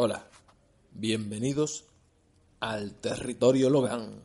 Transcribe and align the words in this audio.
Hola, 0.00 0.22
bienvenidos 0.92 1.86
al 2.60 2.94
territorio 3.00 3.68
Logan. 3.68 4.22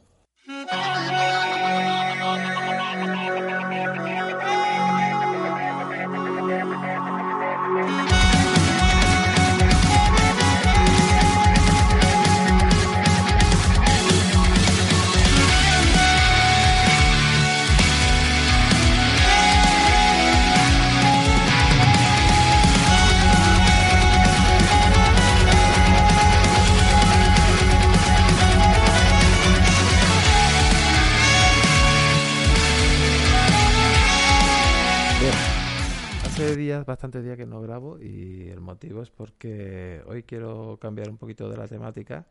Bastantes 36.93 37.23
días 37.23 37.37
que 37.37 37.45
no 37.45 37.59
grabo 37.61 37.99
y 37.99 38.49
el 38.49 38.61
motivo 38.61 39.01
es 39.01 39.09
porque 39.09 40.01
hoy 40.05 40.23
quiero 40.23 40.77
cambiar 40.79 41.09
un 41.09 41.17
poquito 41.17 41.49
de 41.49 41.57
la 41.57 41.67
temática. 41.67 42.27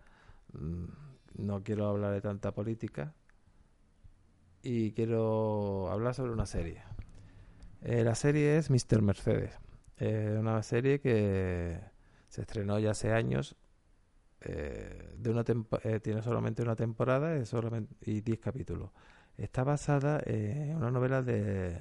Mm, 0.52 0.84
No 1.38 1.62
quiero 1.64 1.86
hablar 1.88 2.12
de 2.12 2.20
tanta 2.20 2.52
política 2.52 3.14
y 4.62 4.92
quiero 4.92 5.88
hablar 5.90 6.14
sobre 6.14 6.32
una 6.32 6.46
serie. 6.46 6.82
Eh, 7.82 8.04
la 8.04 8.14
serie 8.14 8.58
es 8.58 8.70
Mr. 8.70 9.02
Mercedes. 9.02 9.58
Eh, 9.98 10.36
una 10.38 10.62
serie 10.62 11.00
que 11.00 11.80
se 12.28 12.42
estrenó 12.42 12.78
ya 12.78 12.90
hace 12.92 13.12
años. 13.12 13.56
eh, 14.44 15.14
de 15.18 15.30
una 15.30 15.44
eh, 15.84 16.00
tiene 16.00 16.20
solamente 16.22 16.62
una 16.62 16.74
temporada 16.74 17.38
y 17.38 17.46
solamente- 17.46 17.94
y 18.10 18.22
10 18.22 18.40
capítulos. 18.40 18.90
Está 19.36 19.62
basada 19.64 20.20
en 20.26 20.74
una 20.76 20.90
novela 20.90 21.22
de, 21.22 21.78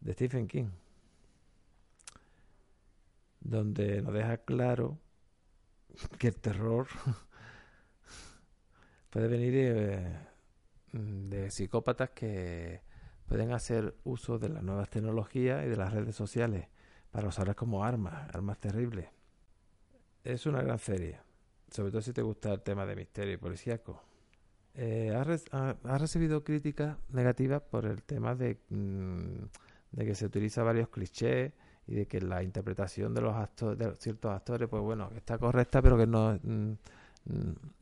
de 0.00 0.12
Stephen 0.14 0.46
King 0.48 0.70
donde 3.48 4.02
nos 4.02 4.12
deja 4.14 4.38
claro 4.38 4.98
que 6.18 6.28
el 6.28 6.36
terror 6.36 6.86
puede 9.10 9.28
venir 9.28 9.54
eh, 9.56 10.16
mm, 10.92 11.28
de 11.30 11.50
psicópatas 11.50 12.10
que 12.10 12.82
pueden 13.26 13.52
hacer 13.52 13.94
uso 14.04 14.38
de 14.38 14.48
las 14.48 14.62
nuevas 14.62 14.88
tecnologías 14.90 15.64
y 15.66 15.68
de 15.68 15.76
las 15.76 15.92
redes 15.92 16.14
sociales 16.16 16.68
para 17.10 17.28
usarlas 17.28 17.56
como 17.56 17.84
armas, 17.84 18.28
armas 18.34 18.58
terribles. 18.58 19.08
Es 20.24 20.46
una 20.46 20.62
gran 20.62 20.78
serie, 20.78 21.20
sobre 21.70 21.90
todo 21.90 22.02
si 22.02 22.12
te 22.12 22.22
gusta 22.22 22.52
el 22.52 22.62
tema 22.62 22.84
de 22.86 22.96
misterio 22.96 23.34
y 23.34 23.36
policíaco. 23.36 24.02
Eh, 24.74 25.12
ha, 25.14 25.24
re- 25.24 25.40
recibido 25.98 26.44
críticas 26.44 26.98
negativas 27.10 27.62
por 27.62 27.86
el 27.86 28.02
tema 28.02 28.34
de, 28.34 28.58
mm, 28.70 29.44
de 29.92 30.04
que 30.06 30.14
se 30.14 30.26
utiliza 30.26 30.62
varios 30.62 30.88
clichés 30.90 31.52
y 31.86 31.94
de 31.94 32.06
que 32.06 32.20
la 32.20 32.42
interpretación 32.42 33.14
de 33.14 33.20
los 33.20 33.34
actores, 33.34 33.78
de 33.78 33.94
ciertos 33.96 34.32
actores, 34.32 34.68
pues 34.68 34.82
bueno, 34.82 35.10
está 35.16 35.38
correcta, 35.38 35.80
pero 35.82 35.96
que 35.96 36.06
no, 36.06 36.38
mm, 36.42 36.72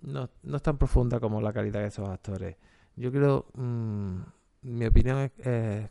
no, 0.03 0.31
no 0.43 0.57
es 0.57 0.63
tan 0.63 0.79
profunda 0.79 1.21
como 1.21 1.41
la 1.41 1.53
calidad 1.53 1.81
de 1.81 1.89
esos 1.89 2.09
actores. 2.09 2.57
Yo 2.97 3.11
creo, 3.13 3.47
mm, 3.55 4.21
mi 4.63 4.87
opinión 4.87 5.19
es, 5.19 5.91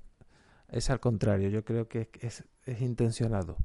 es 0.69 0.89
al 0.89 0.99
contrario, 0.99 1.49
yo 1.49 1.63
creo 1.63 1.87
que 1.87 2.09
es, 2.21 2.43
es 2.65 2.81
intencionado. 2.81 3.57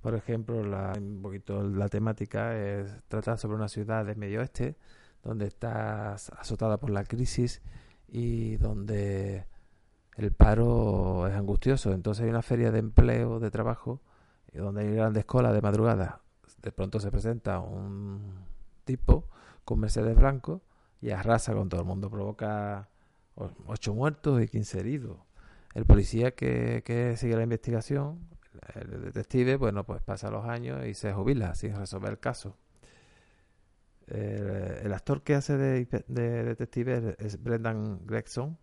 Por 0.00 0.14
ejemplo, 0.14 0.64
la, 0.64 0.92
un 0.96 1.20
poquito 1.22 1.62
la 1.62 1.88
temática 1.88 2.56
es 2.56 2.88
trata 3.08 3.36
sobre 3.36 3.56
una 3.56 3.68
ciudad 3.68 4.04
del 4.04 4.16
medio 4.16 4.40
oeste 4.40 4.76
donde 5.22 5.46
está 5.46 6.14
azotada 6.14 6.78
por 6.78 6.90
la 6.90 7.04
crisis 7.04 7.60
y 8.08 8.56
donde 8.56 9.46
el 10.18 10.32
paro 10.32 11.26
es 11.28 11.34
angustioso. 11.34 11.92
Entonces 11.92 12.24
hay 12.24 12.30
una 12.30 12.42
feria 12.42 12.70
de 12.70 12.80
empleo, 12.80 13.38
de 13.38 13.50
trabajo, 13.50 14.00
y 14.52 14.58
donde 14.58 14.82
hay 14.82 14.92
grandes 14.92 15.24
colas 15.24 15.54
de 15.54 15.62
madrugada. 15.62 16.20
De 16.60 16.72
pronto 16.72 16.98
se 17.00 17.10
presenta 17.10 17.60
un 17.60 18.44
tipo 18.84 19.28
con 19.64 19.78
Mercedes 19.78 20.16
blanco 20.16 20.62
y 21.00 21.10
arrasa 21.10 21.54
con 21.54 21.68
todo 21.68 21.80
el 21.80 21.86
mundo. 21.86 22.10
Provoca 22.10 22.88
ocho 23.66 23.94
muertos 23.94 24.42
y 24.42 24.48
15 24.48 24.80
heridos. 24.80 25.18
El 25.74 25.86
policía 25.86 26.32
que, 26.32 27.14
sigue 27.16 27.36
la 27.36 27.44
investigación, 27.44 28.18
el 28.74 29.02
detective, 29.02 29.56
bueno, 29.56 29.84
pues 29.84 30.02
pasa 30.02 30.30
los 30.30 30.46
años 30.46 30.84
y 30.86 30.94
se 30.94 31.12
jubila 31.12 31.54
sin 31.54 31.76
resolver 31.76 32.10
el 32.10 32.18
caso. 32.18 32.56
El, 34.08 34.48
el 34.82 34.92
actor 34.92 35.22
que 35.22 35.34
hace 35.34 35.56
de, 35.56 35.84
de 36.08 36.44
detective 36.44 37.14
es 37.20 37.40
Brendan 37.40 38.00
Gregson. 38.04 38.58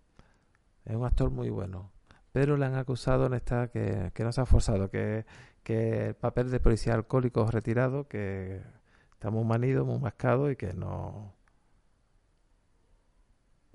Es 0.86 0.96
un 0.96 1.06
actor 1.06 1.32
muy 1.32 1.50
bueno. 1.50 1.92
Pero 2.32 2.58
le 2.58 2.66
han 2.66 2.76
acusado 2.76 3.26
en 3.26 3.34
esta 3.34 3.70
que, 3.70 4.12
que 4.14 4.24
no 4.24 4.32
se 4.32 4.42
ha 4.42 4.46
forzado, 4.46 4.90
que, 4.90 5.26
que 5.64 6.08
el 6.08 6.16
papel 6.16 6.52
de 6.52 6.60
policía 6.60 6.94
alcohólico 6.94 7.46
retirado, 7.50 8.08
que 8.08 8.62
está 9.14 9.32
muy 9.32 9.46
manido, 9.46 9.86
muy 9.86 10.00
mascado 10.00 10.52
y 10.52 10.56
que 10.56 10.74
no. 10.74 11.34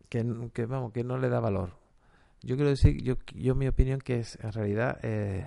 Que, 0.08 0.50
que, 0.52 0.66
vamos, 0.66 0.92
que 0.92 1.04
no 1.04 1.18
le 1.18 1.28
da 1.28 1.40
valor. 1.40 1.78
Yo 2.42 2.56
quiero 2.56 2.70
decir, 2.70 3.02
yo, 3.02 3.16
yo 3.34 3.54
mi 3.54 3.66
opinión 3.68 4.00
que 4.00 4.20
es 4.20 4.38
en 4.42 4.52
realidad 4.52 4.98
eh, 5.02 5.46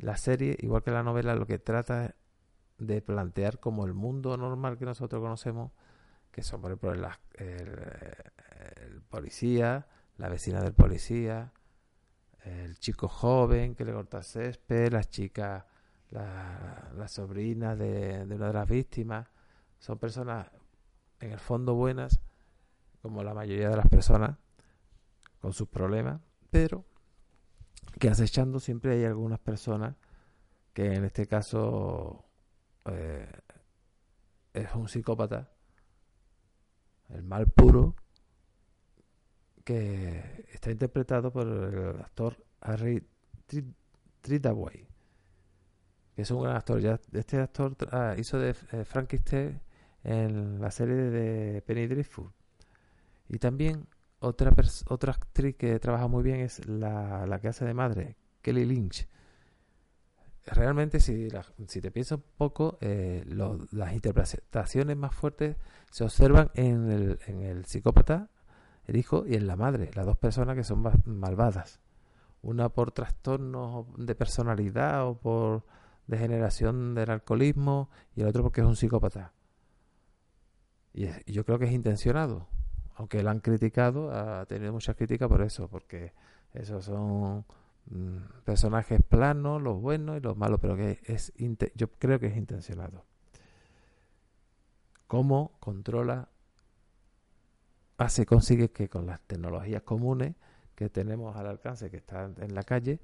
la 0.00 0.16
serie, 0.16 0.56
igual 0.60 0.82
que 0.82 0.90
la 0.90 1.02
novela, 1.02 1.34
lo 1.34 1.46
que 1.46 1.58
trata 1.58 2.06
es 2.06 2.14
de 2.78 3.02
plantear 3.02 3.58
como 3.60 3.84
el 3.84 3.94
mundo 3.94 4.36
normal 4.36 4.78
que 4.78 4.84
nosotros 4.84 5.20
conocemos, 5.20 5.72
que 6.30 6.42
son 6.42 6.60
por 6.60 6.70
ejemplo 6.70 6.92
el 7.34 9.02
policía, 9.10 9.86
la 10.18 10.28
vecina 10.28 10.60
del 10.60 10.74
policía, 10.74 11.52
el 12.44 12.78
chico 12.78 13.08
joven 13.08 13.74
que 13.74 13.84
le 13.84 13.92
corta 13.92 14.22
césped, 14.22 14.92
las 14.92 15.08
chicas, 15.08 15.64
la, 16.10 16.90
la 16.94 17.08
sobrina 17.08 17.74
de, 17.74 18.26
de 18.26 18.34
una 18.34 18.48
de 18.48 18.52
las 18.52 18.68
víctimas, 18.68 19.28
son 19.78 19.98
personas 19.98 20.48
en 21.20 21.32
el 21.32 21.38
fondo 21.38 21.74
buenas, 21.74 22.20
como 23.02 23.22
la 23.22 23.34
mayoría 23.34 23.70
de 23.70 23.76
las 23.76 23.88
personas, 23.88 24.36
con 25.40 25.52
sus 25.52 25.68
problemas, 25.68 26.20
pero 26.50 26.84
que 27.98 28.08
acechando 28.08 28.60
siempre 28.60 28.92
hay 28.92 29.04
algunas 29.04 29.38
personas 29.38 29.96
que 30.72 30.94
en 30.94 31.04
este 31.04 31.26
caso 31.26 32.24
eh, 32.86 33.30
es 34.52 34.74
un 34.74 34.88
psicópata, 34.88 35.50
el 37.08 37.22
mal 37.22 37.48
puro, 37.48 37.96
que 39.68 40.46
está 40.50 40.70
interpretado 40.70 41.30
por 41.30 41.46
el 41.46 42.00
actor 42.00 42.42
Harry 42.62 43.06
Tri- 43.46 43.74
Tritaway, 44.22 44.88
que 46.16 46.22
es 46.22 46.30
un 46.30 46.42
gran 46.42 46.56
actor. 46.56 46.80
Ya 46.80 46.98
este 47.12 47.38
actor 47.38 47.76
ah, 47.92 48.14
hizo 48.16 48.38
de 48.38 48.54
eh, 48.72 48.84
Frankenstein 48.86 49.60
en 50.04 50.58
la 50.58 50.70
serie 50.70 50.94
de 50.94 51.60
Penny 51.60 51.86
Dreadful. 51.86 52.32
Y 53.28 53.38
también 53.38 53.86
otra 54.20 54.54
otra 54.86 55.12
actriz 55.12 55.56
que 55.56 55.78
trabaja 55.78 56.08
muy 56.08 56.22
bien 56.22 56.40
es 56.40 56.66
la, 56.66 57.26
la 57.26 57.38
que 57.38 57.48
hace 57.48 57.66
de 57.66 57.74
madre, 57.74 58.16
Kelly 58.40 58.64
Lynch. 58.64 59.06
realmente 60.46 60.98
si, 60.98 61.28
si 61.66 61.80
te 61.82 61.90
piensas 61.90 62.18
un 62.18 62.24
poco, 62.38 62.78
eh, 62.80 63.22
las 63.72 63.92
interpretaciones 63.92 64.96
más 64.96 65.14
fuertes 65.14 65.56
se 65.90 66.04
observan 66.04 66.50
en 66.54 66.90
el, 66.90 67.18
en 67.26 67.42
el 67.42 67.66
psicópata, 67.66 68.30
el 68.88 68.96
hijo, 68.96 69.24
y 69.26 69.36
en 69.36 69.46
la 69.46 69.54
madre, 69.54 69.90
las 69.94 70.04
dos 70.04 70.18
personas 70.18 70.56
que 70.56 70.64
son 70.64 70.82
malvadas. 71.06 71.80
Una 72.42 72.68
por 72.68 72.90
trastornos 72.90 73.86
de 73.96 74.14
personalidad 74.16 75.06
o 75.06 75.16
por 75.16 75.64
degeneración 76.08 76.94
del 76.96 77.10
alcoholismo 77.10 77.88
y 78.16 78.22
el 78.22 78.26
otro 78.26 78.42
porque 78.42 78.62
es 78.62 78.66
un 78.66 78.74
psicópata. 78.74 79.32
Y, 80.92 81.06
yo 81.30 81.44
creo 81.44 81.60
que 81.60 81.66
es 81.66 81.72
intencionado, 81.72 82.48
aunque 82.96 83.22
lo 83.22 83.30
han 83.30 83.38
criticado, 83.38 84.10
ha 84.10 84.44
tenido 84.46 84.72
muchas 84.72 84.96
críticas 84.96 85.28
por 85.28 85.42
eso, 85.42 85.68
porque 85.68 86.12
esos 86.52 86.84
son 86.84 87.44
Mm, 87.90 88.18
personajes 88.44 89.00
planos, 89.02 89.62
los 89.62 89.80
buenos 89.80 90.18
y 90.18 90.20
los 90.20 90.36
malos, 90.36 90.58
pero 90.60 90.76
que 90.76 91.00
yo 91.74 91.88
creo 91.98 92.18
que 92.20 92.26
es 92.26 92.36
intencionado. 92.36 93.04
¿Cómo 95.06 95.52
controla, 95.58 96.28
hace, 97.98 98.26
consigue 98.26 98.70
que 98.70 98.88
con 98.88 99.06
las 99.06 99.20
tecnologías 99.22 99.82
comunes 99.82 100.34
que 100.74 100.88
tenemos 100.88 101.36
al 101.36 101.46
alcance, 101.48 101.90
que 101.90 101.98
están 101.98 102.34
en 102.38 102.54
la 102.54 102.62
calle, 102.62 103.00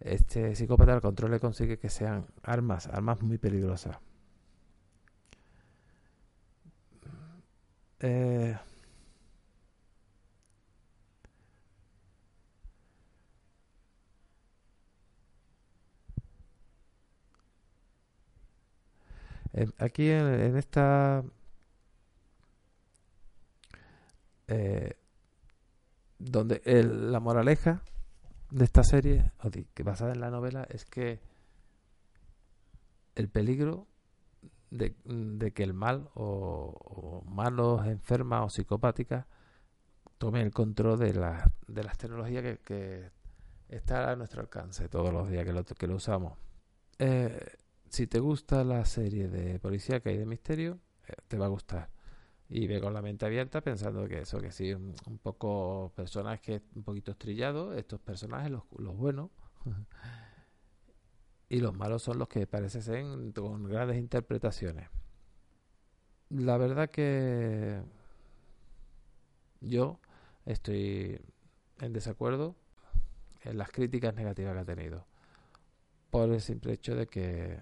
este 0.00 0.54
psicópata 0.54 0.94
al 0.94 1.00
control 1.00 1.40
consigue 1.40 1.78
que 1.78 1.88
sean 1.90 2.26
armas, 2.42 2.86
armas 2.88 3.22
muy 3.22 3.38
peligrosas. 3.38 3.98
Eh, 8.00 8.56
aquí 19.78 20.10
en, 20.10 20.56
esta 20.56 21.24
eh, 24.48 24.96
donde 26.18 26.60
la 26.64 27.20
moraleja 27.20 27.82
de 28.50 28.64
esta 28.64 28.82
serie, 28.82 29.32
que 29.74 29.82
basada 29.82 30.12
en 30.12 30.20
la 30.20 30.30
novela, 30.30 30.66
es 30.70 30.84
que 30.84 31.20
el 33.14 33.28
peligro 33.28 33.86
de, 34.70 34.94
que 35.54 35.62
el 35.62 35.74
mal 35.74 36.10
o, 36.14 37.22
malos, 37.26 37.86
enfermas 37.86 38.44
o 38.44 38.50
psicopáticas 38.50 39.26
tomen 40.18 40.42
el 40.42 40.52
control 40.52 40.98
de, 40.98 41.14
la, 41.14 41.50
de 41.66 41.84
las 41.84 41.96
tecnologías 41.96 42.42
que, 42.42 42.58
que 42.58 43.10
está 43.68 44.10
a 44.10 44.16
nuestro 44.16 44.40
alcance 44.40 44.88
todos 44.88 45.12
los 45.12 45.28
días 45.28 45.44
que 45.44 45.52
lo, 45.52 45.64
que 45.64 45.86
lo 45.86 45.96
usamos. 45.96 46.38
Eh, 46.98 47.56
si 47.88 48.06
te 48.06 48.18
gusta 48.18 48.64
la 48.64 48.84
serie 48.84 49.28
de 49.28 49.58
policía 49.60 50.00
que 50.00 50.10
hay 50.10 50.18
de 50.18 50.26
misterio, 50.26 50.78
eh, 51.06 51.12
te 51.26 51.38
va 51.38 51.46
a 51.46 51.48
gustar. 51.48 51.90
Y 52.50 52.66
ve 52.66 52.80
con 52.80 52.94
la 52.94 53.02
mente 53.02 53.26
abierta 53.26 53.60
pensando 53.60 54.08
que 54.08 54.20
eso, 54.20 54.40
que 54.40 54.50
sí, 54.50 54.72
un, 54.72 54.94
poco 55.22 55.92
personajes 55.94 56.62
un 56.74 56.82
poquito 56.82 57.10
estrillados, 57.12 57.76
estos 57.76 58.00
personajes, 58.00 58.50
los, 58.50 58.62
los 58.78 58.96
buenos. 58.96 59.30
y 61.48 61.60
los 61.60 61.74
malos 61.74 62.02
son 62.02 62.18
los 62.18 62.28
que 62.28 62.46
parecen 62.46 63.32
con 63.32 63.64
grandes 63.64 63.98
interpretaciones. 63.98 64.88
La 66.30 66.58
verdad 66.58 66.90
que 66.90 67.82
yo 69.60 69.98
estoy 70.44 71.20
en 71.80 71.92
desacuerdo 71.92 72.54
en 73.42 73.56
las 73.58 73.70
críticas 73.70 74.14
negativas 74.14 74.54
que 74.54 74.60
ha 74.60 74.76
tenido. 74.76 75.06
Por 76.10 76.30
el 76.30 76.40
simple 76.40 76.72
hecho 76.72 76.94
de 76.94 77.06
que 77.06 77.58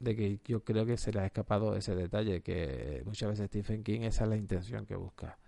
de 0.00 0.16
que 0.16 0.40
yo 0.44 0.64
creo 0.64 0.86
que 0.86 0.96
se 0.96 1.12
le 1.12 1.20
ha 1.20 1.26
escapado 1.26 1.76
ese 1.76 1.94
detalle, 1.94 2.42
que 2.42 3.02
muchas 3.04 3.30
veces 3.30 3.46
Stephen 3.48 3.84
King 3.84 4.00
esa 4.00 4.24
es 4.24 4.30
la 4.30 4.36
intención 4.36 4.86
que 4.86 4.96
busca, 4.96 5.38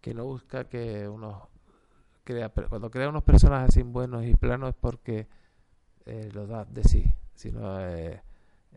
que 0.00 0.14
no 0.14 0.24
busca 0.24 0.68
que 0.68 1.08
uno 1.08 1.48
crea, 2.22 2.50
cuando 2.50 2.90
crea 2.90 3.08
unos 3.08 3.24
personajes 3.24 3.70
así 3.70 3.82
buenos 3.82 4.24
y 4.24 4.34
planos 4.36 4.70
es 4.70 4.74
porque 4.76 5.26
eh, 6.04 6.30
lo 6.34 6.46
da 6.46 6.66
de 6.66 6.84
sí, 6.84 7.12
sino 7.34 7.80
eh, 7.80 8.22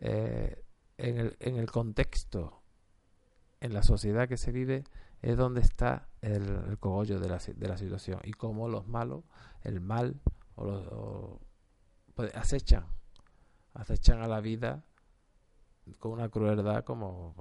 eh, 0.00 0.64
en, 0.96 1.18
el, 1.18 1.36
en 1.40 1.56
el 1.56 1.70
contexto, 1.70 2.62
en 3.60 3.74
la 3.74 3.82
sociedad 3.82 4.28
que 4.28 4.38
se 4.38 4.50
vive, 4.50 4.84
es 5.20 5.36
donde 5.36 5.60
está 5.60 6.08
el, 6.22 6.78
cogollo 6.80 7.20
de 7.20 7.28
la, 7.28 7.38
de 7.38 7.68
la 7.68 7.76
situación 7.76 8.20
y 8.24 8.32
cómo 8.32 8.68
los 8.70 8.88
malos, 8.88 9.24
el 9.62 9.82
mal, 9.82 10.22
o 10.54 10.64
los, 10.64 11.38
pues, 12.14 12.34
acechan, 12.34 12.86
acechan 13.74 14.22
a 14.22 14.26
la 14.26 14.40
vida 14.40 14.84
con 15.98 16.12
una 16.12 16.28
crueldad 16.28 16.84
como, 16.84 17.34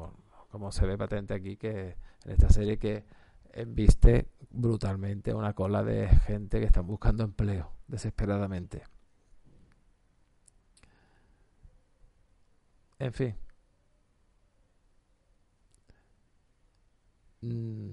como 0.50 0.72
se 0.72 0.86
ve 0.86 0.98
patente 0.98 1.34
aquí 1.34 1.58
que 1.58 1.98
en 2.26 2.32
esta 2.32 2.50
serie 2.50 2.78
que 2.78 3.06
embiste 3.54 4.30
brutalmente 4.50 5.34
una 5.34 5.54
cola 5.54 5.84
de 5.84 6.08
gente 6.08 6.60
que 6.60 6.66
están 6.66 6.88
buscando 6.88 7.24
empleo 7.24 7.72
desesperadamente. 7.88 8.84
En 13.00 13.14
fin. 13.14 13.36
Mm, 17.42 17.92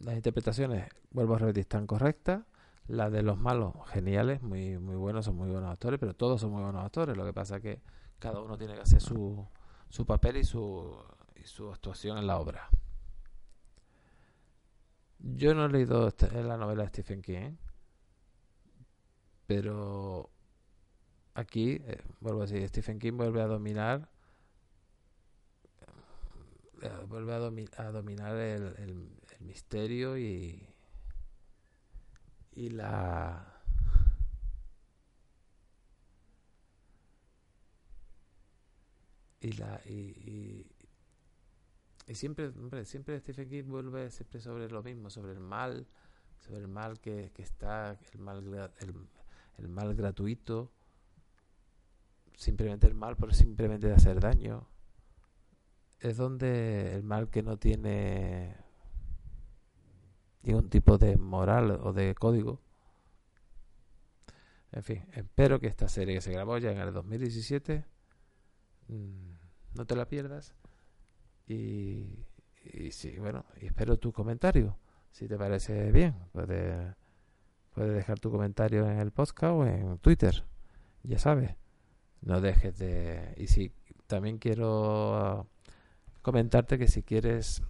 las 0.00 0.14
interpretaciones, 0.16 0.88
vuelvo 1.10 1.34
a 1.34 1.38
repetir, 1.38 1.60
están 1.62 1.86
correctas. 1.86 2.42
Las 2.86 3.12
de 3.12 3.22
los 3.22 3.38
malos, 3.38 3.74
geniales, 3.88 4.42
muy, 4.42 4.78
muy 4.78 4.96
buenos, 4.96 5.24
son 5.26 5.36
muy 5.36 5.48
buenos 5.50 5.70
actores, 5.70 6.00
pero 6.00 6.14
todos 6.14 6.40
son 6.40 6.50
muy 6.50 6.62
buenos 6.62 6.84
actores. 6.84 7.16
Lo 7.16 7.24
que 7.24 7.32
pasa 7.32 7.56
es 7.56 7.62
que 7.62 7.80
cada 8.18 8.40
uno 8.40 8.58
tiene 8.58 8.74
que 8.74 8.80
hacer 8.80 9.00
su, 9.00 9.46
su 9.90 10.06
papel 10.06 10.38
y 10.38 10.44
su, 10.44 10.96
y 11.36 11.44
su 11.44 11.70
actuación 11.70 12.16
en 12.16 12.26
la 12.26 12.38
obra. 12.38 12.68
Yo 15.18 15.54
no 15.54 15.66
he 15.66 15.68
leído 15.68 16.08
este, 16.08 16.42
la 16.42 16.56
novela 16.56 16.84
de 16.84 16.88
Stephen 16.88 17.20
King, 17.20 17.56
pero 19.46 20.30
aquí, 21.34 21.82
eh, 21.84 22.02
vuelvo 22.20 22.42
a 22.42 22.46
decir, 22.46 22.66
Stephen 22.68 22.98
King 22.98 23.14
vuelve 23.14 23.42
a 23.42 23.46
dominar 23.46 24.08
eh, 26.82 27.04
vuelve 27.08 27.34
a, 27.34 27.82
a 27.82 27.90
dominar 27.90 28.36
el, 28.36 28.74
el, 28.78 29.20
misterio 29.40 30.18
y 30.18 30.66
y 32.52 32.68
la 32.70 33.59
y 39.50 39.52
la 39.54 39.80
y, 39.86 40.66
siempre 42.14 42.48
hombre, 42.48 42.84
siempre 42.84 43.18
Stephen 43.20 43.48
King 43.48 43.64
vuelve 43.64 44.10
siempre 44.10 44.40
sobre 44.40 44.68
lo 44.68 44.82
mismo 44.82 45.10
sobre 45.10 45.32
el 45.32 45.40
mal 45.40 45.86
sobre 46.38 46.58
el 46.58 46.68
mal 46.68 47.00
que, 47.00 47.32
está 47.38 47.98
el 48.12 48.20
mal 48.20 48.72
el, 48.80 48.94
el, 49.58 49.68
mal 49.68 49.94
gratuito 49.94 50.72
simplemente 52.34 52.86
el 52.86 52.94
mal 52.94 53.16
por 53.16 53.34
simplemente 53.34 53.86
de 53.86 53.94
hacer 53.94 54.18
daño. 54.20 54.66
Es 55.98 56.16
donde 56.16 56.94
el 56.94 57.02
mal 57.02 57.28
que 57.28 57.42
no 57.42 57.58
tiene 57.58 58.56
ningún 60.42 60.70
tipo 60.70 60.96
de 60.96 61.18
moral 61.18 61.72
o 61.82 61.92
de 61.92 62.14
código. 62.14 62.62
En 64.72 64.82
fin, 64.82 65.04
espero 65.12 65.60
que 65.60 65.66
esta 65.66 65.88
serie 65.88 66.14
que 66.14 66.22
se 66.22 66.32
grabó 66.32 66.56
ya 66.56 66.72
en 66.72 66.78
el 66.78 66.94
2017 66.94 67.84
Mm, 68.90 69.39
no 69.74 69.86
te 69.86 69.96
la 69.96 70.06
pierdas. 70.06 70.54
Y, 71.46 72.26
y 72.64 72.92
sí, 72.92 73.16
bueno, 73.18 73.44
espero 73.60 73.98
tu 73.98 74.12
comentario. 74.12 74.76
Si 75.10 75.26
te 75.26 75.36
parece 75.36 75.90
bien, 75.90 76.14
puedes, 76.32 76.94
puedes 77.74 77.94
dejar 77.94 78.20
tu 78.20 78.30
comentario 78.30 78.88
en 78.88 78.98
el 78.98 79.10
podcast 79.10 79.52
o 79.52 79.66
en 79.66 79.98
Twitter. 79.98 80.44
Ya 81.02 81.18
sabes, 81.18 81.56
no 82.20 82.40
dejes 82.40 82.78
de. 82.78 83.34
Y 83.36 83.46
si 83.48 83.72
también 84.06 84.38
quiero 84.38 85.46
comentarte 86.22 86.78
que 86.78 86.88
si 86.88 87.02
quieres 87.02 87.62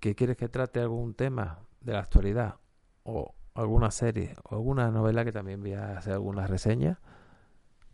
que 0.00 0.14
quieres 0.14 0.36
que 0.36 0.48
trate 0.48 0.80
algún 0.80 1.14
tema 1.14 1.60
de 1.80 1.92
la 1.92 2.00
actualidad 2.00 2.56
o 3.04 3.34
alguna 3.54 3.90
serie 3.90 4.34
o 4.44 4.54
alguna 4.54 4.90
novela 4.90 5.24
que 5.24 5.32
también 5.32 5.60
voy 5.60 5.72
a 5.72 5.98
hacer 5.98 6.12
algunas 6.12 6.50
reseñas 6.50 6.98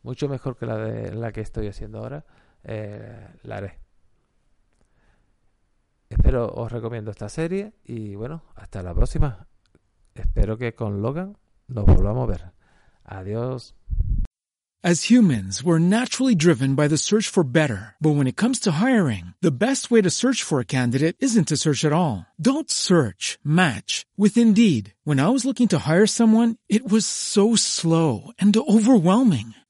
mucho 0.02 0.28
mejor 0.28 0.56
que 0.56 0.66
la 0.66 0.76
de 0.78 1.14
la 1.14 1.32
que 1.32 1.40
estoy 1.40 1.68
haciendo 1.68 1.98
ahora, 1.98 2.24
eh, 2.64 3.28
la 3.42 3.56
haré. 3.56 3.78
Espero 6.08 6.52
os 6.52 6.72
recomiendo 6.72 7.10
esta 7.10 7.28
serie 7.28 7.72
y 7.84 8.16
bueno, 8.16 8.42
hasta 8.56 8.82
la 8.82 8.94
próxima. 8.94 9.46
Espero 10.14 10.58
que 10.58 10.74
con 10.74 11.02
Logan 11.02 11.36
nos 11.68 11.84
volvamos 11.86 12.24
a 12.24 12.26
ver. 12.26 12.52
Adiós. 13.04 13.74
As 14.82 15.10
humans, 15.10 15.62
we're 15.62 15.78
naturally 15.78 16.34
driven 16.34 16.74
by 16.74 16.88
the 16.88 16.96
search 16.96 17.28
for 17.28 17.44
better. 17.44 17.96
But 18.00 18.16
when 18.16 18.26
it 18.26 18.36
comes 18.36 18.58
to 18.60 18.80
hiring, 18.80 19.34
the 19.42 19.50
best 19.50 19.90
way 19.90 20.00
to 20.00 20.08
search 20.10 20.42
for 20.42 20.58
a 20.58 20.64
candidate 20.64 21.16
isn't 21.20 21.48
to 21.48 21.58
search 21.58 21.84
at 21.84 21.92
all. 21.92 22.24
Don't 22.40 22.70
search, 22.70 23.38
match 23.44 24.06
with 24.16 24.38
Indeed. 24.38 24.94
When 25.04 25.20
I 25.20 25.28
was 25.28 25.44
looking 25.44 25.68
to 25.68 25.80
hire 25.80 26.06
someone, 26.06 26.56
it 26.70 26.90
was 26.90 27.04
so 27.04 27.56
slow 27.56 28.32
and 28.38 28.56
overwhelming. 28.56 29.52